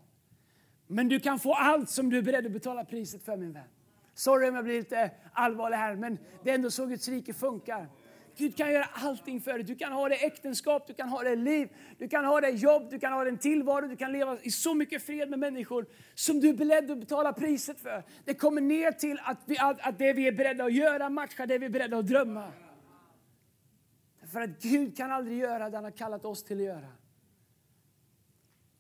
[0.88, 3.64] Men du kan få allt som du är beredd att betala priset för min vän.
[4.14, 7.90] Sorry om jag blir lite allvarlig här, men det är ändå så Guds rike funkar.
[8.38, 9.64] Gud kan göra allting för dig.
[9.64, 12.90] Du kan ha det äktenskap, du kan ha det liv, du kan ha det jobb,
[12.90, 16.40] du kan ha en tillvaro, du kan leva i så mycket fred med människor som
[16.40, 18.04] du är beredd att betala priset för.
[18.26, 21.48] Det kommer ner till att, vi, att, att det vi är beredda att göra matchar
[21.48, 22.52] det vi är beredda att drömma.
[24.32, 26.88] För att Gud kan aldrig göra det han har kallat oss till att göra.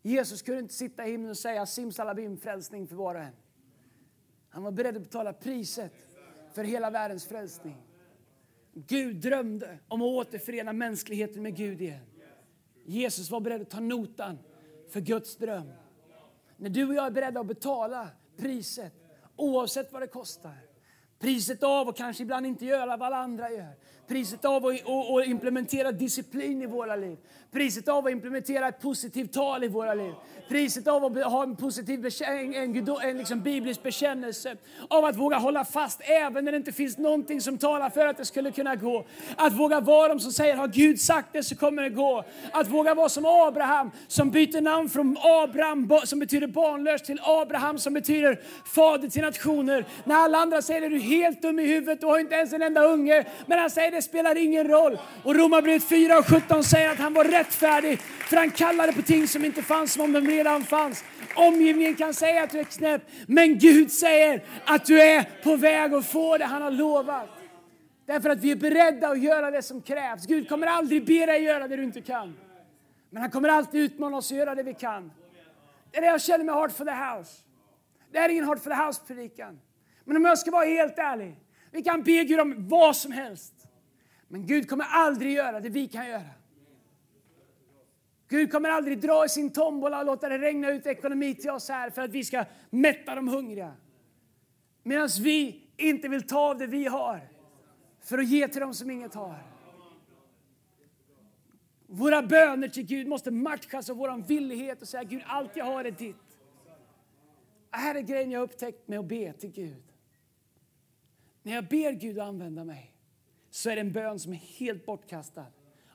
[0.01, 3.35] Jesus kunde inte sitta i himlen och säga simsalabim frälsning för var och en.
[4.49, 5.93] Han var beredd att betala priset
[6.53, 7.92] för hela världens frälsning.
[8.73, 12.05] Gud drömde om att återförena mänskligheten med Gud igen.
[12.86, 14.39] Jesus var beredd att ta notan
[14.89, 15.71] för Guds dröm.
[16.57, 18.93] När du och jag är beredda att betala priset,
[19.36, 20.57] oavsett vad det kostar.
[21.19, 23.75] Priset av och kanske ibland inte göra vad alla andra gör.
[24.07, 27.17] Priset av att implementera disciplin i våra liv.
[27.51, 30.13] Priset av att implementera ett positivt tal i våra liv.
[30.49, 34.55] Priset av att ha en positiv en, en, en liksom biblisk bekännelse.
[34.87, 38.17] Av att våga hålla fast även när det inte finns någonting som talar för att
[38.17, 39.05] det skulle kunna gå.
[39.35, 42.23] Att våga vara de som säger har Gud sagt det så kommer det gå.
[42.51, 47.77] Att våga vara som Abraham som byter namn från Abraham som betyder barnlös till Abraham
[47.79, 48.41] som betyder
[48.75, 49.85] fader till nationer.
[50.03, 52.61] När alla andra säger är du helt dum i huvudet du har inte ens en
[52.61, 53.25] enda unge.
[53.45, 54.99] Men han säger det spelar ingen roll.
[55.23, 59.27] Och Romarbrevet 4 och 17 säger att han var rättfärdig för han kallade på ting
[59.27, 61.03] som inte fanns som om de redan fanns.
[61.36, 65.93] Omgivningen kan säga att du är knäpp, men Gud säger att du är på väg
[65.93, 67.29] att få det han har lovat.
[68.06, 70.25] Därför att vi är beredda att göra det som krävs.
[70.25, 72.36] Gud kommer aldrig be dig göra det du inte kan.
[73.10, 75.12] Men han kommer alltid utmana oss att göra det vi kan.
[75.91, 77.32] Det är det jag känner med Heart for the House.
[78.12, 79.60] Det är ingen Heart for the House-predikan.
[80.06, 81.36] Men om jag ska vara helt ärlig,
[81.71, 83.53] vi kan be Gud om vad som helst.
[84.33, 86.29] Men Gud kommer aldrig göra det vi kan göra.
[88.27, 91.69] Gud kommer aldrig dra i sin tombola och låta det regna ut ekonomi till oss
[91.69, 93.73] här för att vi ska mätta de hungriga.
[94.83, 97.29] Medan vi inte vill ta av det vi har
[98.01, 99.43] för att ge till dem som inget har.
[101.87, 105.85] Våra böner till Gud måste matchas av vår villighet att säga Gud, allt jag har
[105.85, 106.37] är ditt.
[107.71, 109.83] Det här är grejen jag upptäckt med att be till Gud.
[111.43, 112.92] När jag ber Gud att använda mig
[113.53, 115.45] så är det en bön som är helt bortkastad.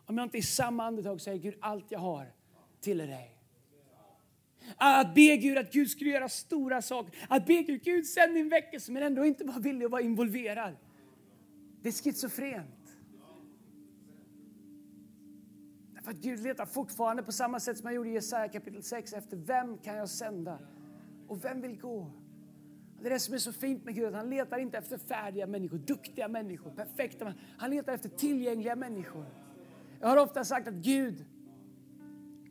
[0.07, 2.33] Om jag inte i samma andetag säger Gud, allt jag har
[2.81, 3.39] tillhör dig.
[4.77, 7.19] Att be Gud att Gud skulle göra stora saker.
[7.29, 10.77] Att be Gud, Gud sänd din väckelse men ändå inte vara villig att vara involverad.
[11.83, 12.97] Det är schizofrent.
[15.95, 19.13] Därför att Gud letar fortfarande på samma sätt som han gjorde i Jesaja kapitel 6
[19.13, 20.59] efter vem kan jag sända
[21.29, 22.13] och vem vill gå?
[23.01, 25.47] Det är det som är så fint med Gud, att han letar inte efter färdiga
[25.47, 27.43] människor, duktiga människor, perfekta människor.
[27.59, 29.25] Han letar efter tillgängliga människor.
[30.01, 31.25] Jag har ofta sagt att Gud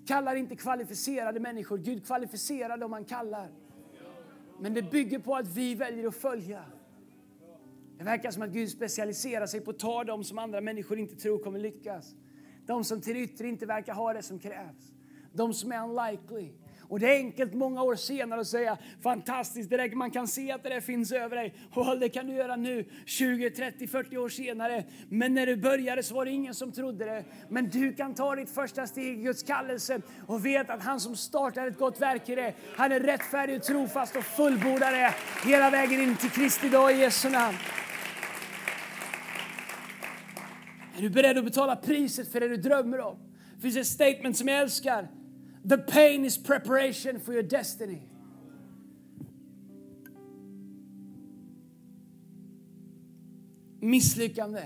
[0.08, 3.50] kallar inte kvalificerade människor, Gud kvalificerar dem han kallar.
[4.60, 6.64] Men det bygger på att vi väljer att följa.
[7.98, 11.16] Det verkar som att Gud specialiserar sig på att ta dem som andra människor inte
[11.16, 12.16] tror kommer lyckas.
[12.66, 14.94] De som till yttre inte verkar ha det som krävs.
[15.34, 16.52] De som är unlikely.
[16.90, 20.52] Och det är enkelt många år senare att säga fantastiskt, det där, man kan se
[20.52, 21.54] att det där finns över dig.
[21.74, 24.84] Och det kan du göra nu, 20, 30, 40 år senare.
[25.10, 27.24] Men när du började så var det ingen som trodde det.
[27.50, 31.16] Men du kan ta ditt första steg i Guds kallelse och vet att han som
[31.16, 35.14] startar ett gott verk i det, han är rättfärdig och trofast och fullbordar det
[35.50, 37.58] hela vägen in till Kristi dag i Jesu namn.
[40.98, 43.18] Är du beredd att betala priset för det du drömmer om?
[43.56, 45.08] Det finns ett statement som jag älskar.
[45.68, 48.02] The pain is preparation for your destiny.
[53.80, 54.64] Misslyckande.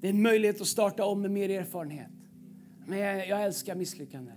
[0.00, 2.10] Det är en möjlighet att starta om med mer erfarenhet.
[2.86, 4.32] Men jag, jag älskar misslyckande.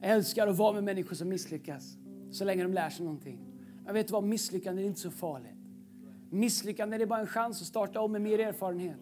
[0.00, 1.96] Jag älskar att vara med människor som misslyckas
[2.30, 3.38] så länge de lär sig någonting.
[3.86, 5.58] Jag vet vad, misslyckande är inte så farligt.
[6.30, 8.98] Misslyckande är bara en chans att starta om med mer erfarenhet.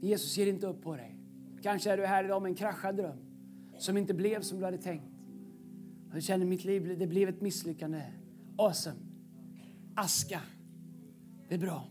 [0.00, 1.15] Jesus ger inte upp på dig.
[1.66, 3.18] Kanske är du här idag med en kraschad dröm
[3.78, 5.04] som inte blev som du hade tänkt.
[6.14, 8.02] Du känner mitt liv, det blev ett misslyckande.
[8.58, 8.96] Awesome.
[9.96, 10.40] Aska.
[11.48, 11.88] Det är bra.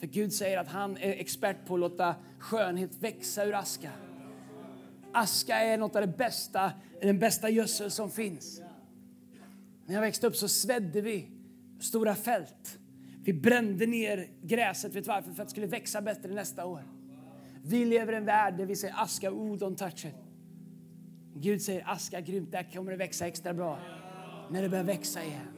[0.00, 3.90] För Gud säger att han är expert på att låta skönhet växa ur aska.
[5.12, 8.62] Aska är något av det bästa, den bästa gödsel som finns.
[9.86, 11.30] När jag växte upp så svedde vi
[11.80, 12.78] stora fält.
[13.22, 15.32] Vi brände ner gräset, vet varför?
[15.32, 16.97] För att det skulle växa bättre nästa år.
[17.62, 20.14] Vi lever i en värld där vi säger aska, oh don't touch it.
[21.34, 23.78] Gud säger aska, grymt, där kommer det växa extra bra.
[24.50, 25.48] När det börjar växa igen.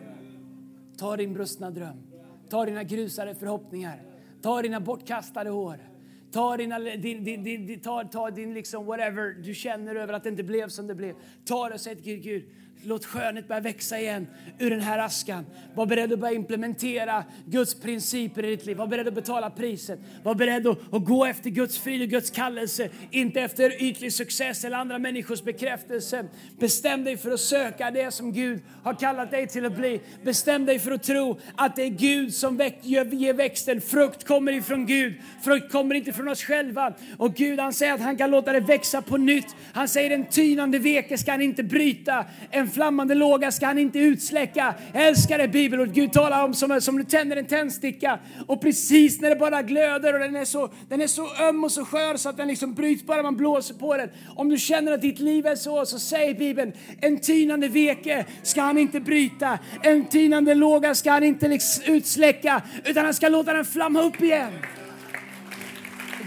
[0.99, 2.03] Ta din brustna dröm.
[2.49, 4.03] Ta dina grusade förhoppningar.
[4.43, 5.91] Ta dina bortkastade hår.
[6.33, 10.29] Ta, dina, din, din, din, ta, ta din liksom whatever du känner över att det
[10.29, 11.15] inte blev som det blev.
[11.45, 12.45] Ta det och säg till Gud, Gud,
[12.85, 14.27] Låt skönhet börja växa igen
[14.59, 15.47] ur den här askan.
[15.75, 18.77] Var beredd att börja implementera Guds principer i ditt liv.
[18.77, 19.99] Var beredd att betala priset.
[20.23, 22.89] Var beredd att, att gå efter Guds frid och Guds kallelse.
[23.11, 26.25] Inte efter ytlig success eller andra människors bekräftelse.
[26.59, 30.01] Bestäm dig för att söka det som Gud har kallat dig till att bli.
[30.25, 33.81] Bestäm dig för att tro att det är Gud som väck, ger växten.
[33.81, 35.15] Frukt kommer ifrån Gud.
[35.43, 36.95] Frukt kommer inte från oss själva.
[37.19, 39.57] Och Gud han säger att han kan låta det växa på nytt.
[39.73, 42.25] Han säger en tynande veke ska han inte bryta.
[42.51, 44.75] En flammande låga ska han inte utsläcka.
[44.93, 45.93] Jag älskar det bibelord.
[45.93, 50.15] Gud talar om som, som du tänder en tändsticka och precis när det bara glöder
[50.15, 52.75] och den är, så, den är så öm och så skör så att den liksom
[52.75, 54.09] bryts bara man blåser på den.
[54.37, 58.63] Om du känner att ditt liv är så, så säger Bibeln en tynande veke ska
[58.63, 59.59] han inte bryta.
[59.83, 64.21] En tynande låga ska han inte liksom utsläcka utan han ska låta den flamma upp
[64.21, 64.53] igen.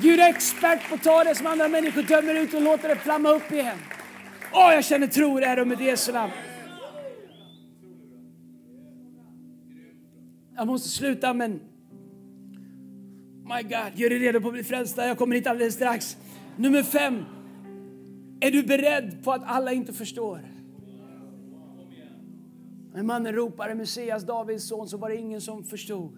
[0.02, 2.96] Gud är expert på att ta det som andra människor dömer ut och låta det
[2.96, 3.78] flamma upp igen.
[4.56, 6.34] Åh, oh, jag känner tro i det här rummet i Jesu namn.
[10.56, 11.52] Jag måste sluta, men...
[13.46, 15.08] My God, gör dig redo på att bli frälsta.
[15.08, 16.18] Jag kommer hit alldeles strax.
[16.58, 17.24] Nummer fem.
[18.40, 20.40] Är du beredd på att alla inte förstår?
[22.94, 26.18] När mannen ropade Messias, Davids son, så var det ingen som förstod.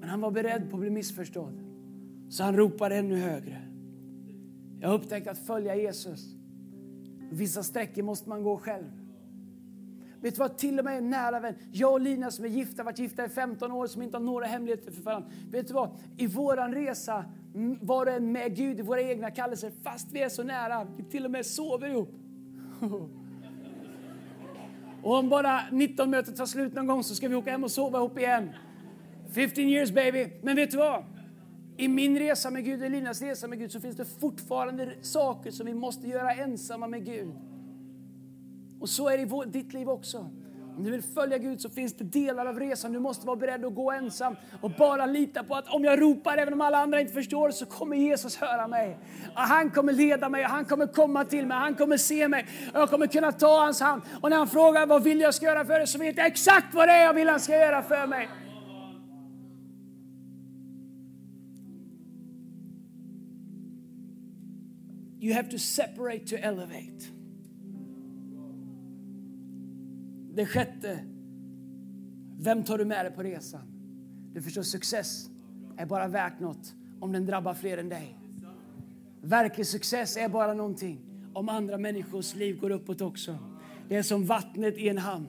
[0.00, 1.60] Men han var beredd på att bli missförstådd.
[2.28, 3.62] Så han ropade ännu högre.
[4.80, 6.39] Jag upptäckte att följa Jesus
[7.30, 8.84] Vissa sträckor måste man gå själv.
[10.20, 12.82] Vet du vad, till och med en nära vän, jag och Lina som är gifta,
[12.82, 15.28] varit gifta i 15 år, som inte har några hemligheter för varandra.
[15.50, 17.24] Vet du vad, i våran resa,
[17.80, 21.04] var och en med Gud, i våra egna kallelser, fast vi är så nära, vi
[21.04, 22.14] till och med sover ihop.
[25.02, 27.98] Och om bara 19-mötet tar slut någon gång så ska vi åka hem och sova
[27.98, 28.50] ihop igen.
[29.34, 30.26] 15 years baby.
[30.42, 31.04] Men vet du vad?
[31.80, 35.50] I min resa med Gud, i Linas resa med Gud, så finns det fortfarande saker
[35.50, 37.34] som vi måste göra ensamma med Gud.
[38.80, 40.30] Och så är det i vår, ditt liv också.
[40.76, 43.64] Om du vill följa Gud så finns det delar av resan du måste vara beredd
[43.64, 47.00] att gå ensam och bara lita på att om jag ropar, även om alla andra
[47.00, 48.98] inte förstår, så kommer Jesus höra mig.
[49.34, 52.80] Och han kommer leda mig, han kommer komma till mig, han kommer se mig och
[52.80, 54.02] jag kommer kunna ta hans hand.
[54.20, 56.74] Och när han frågar vad vill jag ska göra för dig så vet jag exakt
[56.74, 58.28] vad det är jag vill han ska göra för mig.
[65.30, 67.04] You have to separate to elevate.
[70.34, 70.98] Det sjätte.
[72.38, 73.60] Vem tar du med dig på resan?
[74.34, 75.30] Du förstår, success
[75.76, 78.18] är bara värt något om den drabbar fler än dig.
[79.20, 81.00] Verklig success är bara någonting
[81.32, 83.38] om andra människors liv går uppåt också.
[83.88, 85.28] Det är som vattnet i en hamn.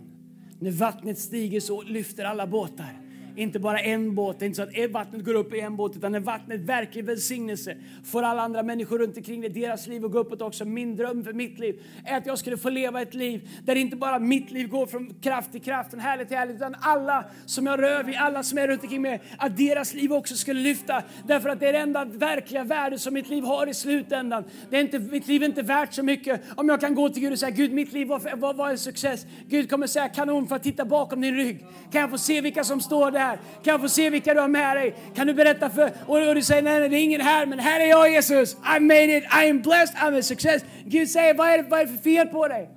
[0.60, 3.02] När vattnet stiger så lyfter alla båtar.
[3.36, 5.98] Inte bara en båt, det är inte så att vattnet går upp i en båt,
[5.98, 10.12] utan när vattnet verkligen välsignelse får alla andra människor runt omkring det, deras liv att
[10.12, 10.66] gå uppåt också.
[10.66, 13.96] Min dröm för mitt liv är att jag skulle få leva ett liv där inte
[13.96, 17.66] bara mitt liv går från kraft till kraft, från härligt till härligt, utan alla som
[17.66, 21.04] jag rör vid, alla som är runt omkring mig, att deras liv också skulle lyfta.
[21.28, 24.44] Därför att det är det enda verkliga värde som mitt liv har i slutändan.
[24.70, 27.22] Det är inte, mitt liv är inte värt så mycket om jag kan gå till
[27.22, 29.26] Gud och säga, Gud mitt liv var, var, var en success.
[29.48, 31.66] Gud kommer säga kanon för att titta bakom din rygg.
[31.92, 33.21] Kan jag få se vilka som står där?
[33.22, 33.36] Här?
[33.36, 34.96] Kan jag få se vilka du har med dig?
[35.16, 35.92] Kan du berätta för...
[36.06, 38.54] Och, du säger nej, nej, det är ingen här, men här är jag Jesus.
[38.78, 40.66] I made it, I am blessed, I'm a success.
[40.86, 42.70] Gud säger, vad är, det, vad är det för fel på dig?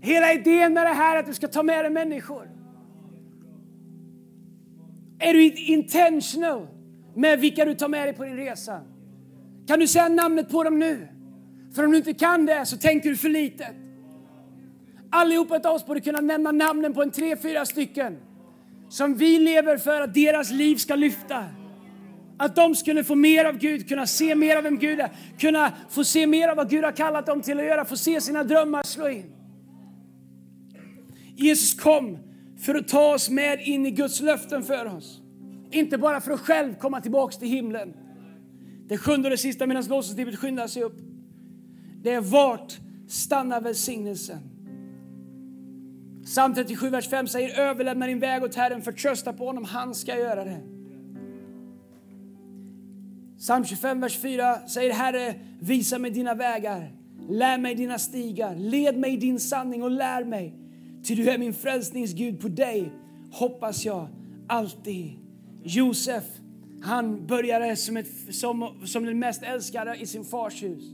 [0.00, 2.48] Hela idén med det här är att du ska ta med dig människor.
[5.18, 6.66] Är du intentional
[7.14, 8.80] med vilka du tar med dig på din resa?
[9.66, 11.08] Kan du säga namnet på dem nu?
[11.74, 13.74] För om du inte kan det så tänker du för litet.
[15.10, 18.16] Allihopa av oss borde kunna nämna namnen på en tre, fyra stycken
[18.88, 21.44] som vi lever för att deras liv ska lyfta.
[22.38, 25.72] Att de skulle få mer av Gud, kunna se mer av vem Gud är, kunna
[25.90, 28.44] få se mer av vad Gud har kallat dem till att göra, få se sina
[28.44, 29.32] drömmar slå in.
[31.36, 32.18] Jesus kom
[32.60, 35.20] för att ta oss med in i Guds löften för oss.
[35.70, 37.94] Inte bara för att själv komma tillbaks till himlen.
[38.88, 40.96] Det sjunde och det sista medan lovsångsteamet skyndar sig upp.
[42.02, 44.57] Det är vart stannar välsignelsen?
[46.28, 50.18] Psalm 37, vers 5 säger överlämna din väg åt Herren, förtrösta på honom, han ska
[50.18, 50.60] göra det.
[53.38, 56.92] Psalm 25, vers 4 säger Herre, visa mig dina vägar,
[57.28, 60.54] lär mig dina stigar, led mig i din sanning och lär mig.
[61.04, 62.92] Ty du är min frälsningsgud, på dig
[63.32, 64.08] hoppas jag
[64.48, 65.10] alltid.
[65.62, 66.24] Josef,
[66.82, 70.84] han började som, ett, som, som den mest älskade i sin fars hus.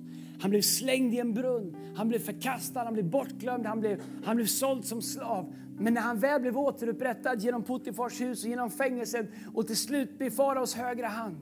[0.44, 4.36] Han blev slängd i en brunn, han blev förkastad, han blev bortglömd, han blev, han
[4.36, 5.54] blev såld som slav.
[5.78, 10.18] Men när han väl blev återupprättad genom Puttifars hus och genom fängelset och till slut
[10.18, 11.36] blev faraos högra hand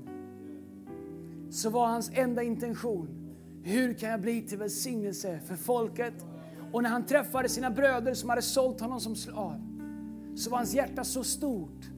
[1.50, 3.08] så var hans enda intention
[3.62, 6.14] hur kan jag bli till välsignelse för folket
[6.72, 9.60] Och när han träffade sina bröder som hade sålt honom som slav,
[10.34, 11.90] så var hans hjärta så stort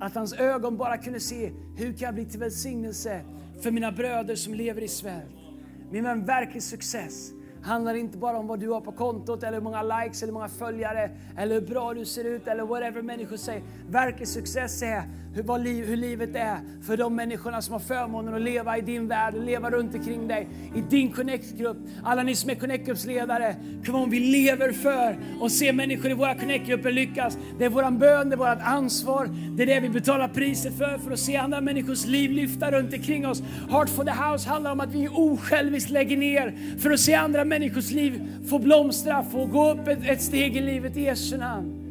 [0.00, 3.20] att hans ögon bara kunde se, hur kan jag bli till välsignelse
[3.62, 5.45] för mina bröder som lever i svält?
[5.90, 7.32] Min vän, verklig success
[7.62, 10.38] handlar inte bara om vad du har på kontot, eller hur många likes, eller hur
[10.38, 13.62] många följare, eller hur bra du ser ut, eller whatever människor säger.
[13.88, 15.02] Verklig success är
[15.36, 18.80] hur, vad liv, hur livet är för de människorna som har förmånen att leva i
[18.80, 21.76] din värld, leva runt omkring dig, i din Connect-grupp.
[22.04, 23.56] Alla ni som är Connect-gruppsledare,
[23.86, 27.38] Kom on, vi lever för att se människor i våra Connect-grupper lyckas.
[27.58, 30.98] Det är våran bön, det är vårt ansvar, det är det vi betalar priset för,
[30.98, 33.42] för att se andra människors liv lyfta runt omkring oss.
[33.70, 37.44] Heart for the House handlar om att vi osjälviskt lägger ner för att se andra
[37.44, 41.82] människors liv få blomstra, få gå upp ett, ett steg i livet i Jesu namn.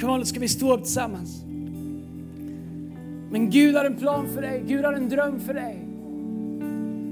[0.00, 1.43] Kom on, ska vi stå upp tillsammans.
[3.34, 5.88] Men Gud har en plan för dig, Gud har en dröm för dig.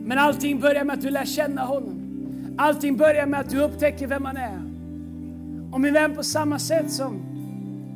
[0.06, 2.00] Men allting börjar med att du lär känna honom.
[2.58, 4.62] Allting börjar med att du upptäcker vem han är.
[5.72, 7.22] Och min vän, på samma sätt som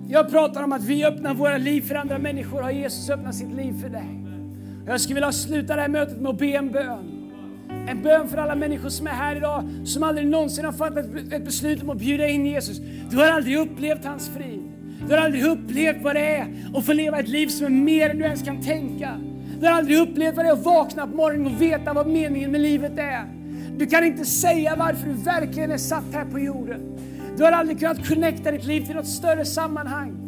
[0.08, 3.52] jag pratar om att vi öppnar våra liv för andra människor, har Jesus öppnat sitt
[3.52, 4.24] liv för dig.
[4.86, 7.32] Jag skulle vilja sluta det här mötet med att be en bön.
[7.88, 11.44] En bön för alla människor som är här idag, som aldrig någonsin har fattat ett
[11.44, 12.78] beslut om att bjuda in Jesus.
[13.10, 14.65] Du har aldrig upplevt hans frid.
[15.00, 18.10] Du har aldrig upplevt vad det är att få leva ett liv som är mer
[18.10, 19.20] än du ens kan tänka.
[19.60, 22.52] Du har aldrig upplevt vad det är att vakna på morgonen och veta vad meningen
[22.52, 23.24] med livet är.
[23.78, 26.80] Du kan inte säga varför du verkligen är satt här på jorden.
[27.36, 30.22] Du har aldrig kunnat connecta ditt liv till något större sammanhang.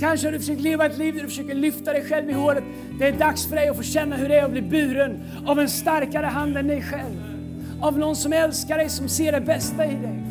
[0.00, 2.64] Kanske har du försökt leva ett liv där du försöker lyfta dig själv i håret.
[2.98, 5.60] Det är dags för dig att få känna hur det är att bli buren av
[5.60, 7.22] en starkare hand än dig själv.
[7.80, 10.22] Av någon som älskar dig, som ser det bästa i dig.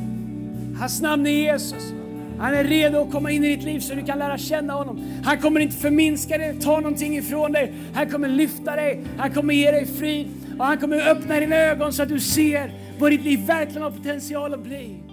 [0.79, 1.93] Hans namn är Jesus.
[2.39, 5.21] Han är redo att komma in i ditt liv så du kan lära känna honom.
[5.25, 7.73] Han kommer inte förminska dig, ta någonting ifrån dig.
[7.93, 10.27] Han kommer lyfta dig, han kommer ge dig frid
[10.59, 13.91] och han kommer öppna dina ögon så att du ser vad ditt liv verkligen har
[13.91, 15.03] potential att bli.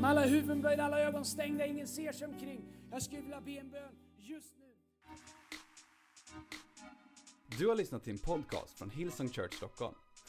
[0.00, 2.60] Med alla huvuden böjda, alla ögon stängda, ingen ser sig omkring.
[2.90, 4.66] Jag skulle vilja be en bön just nu.
[7.58, 9.94] Du har lyssnat till en podcast från Hillsong Church Stockholm.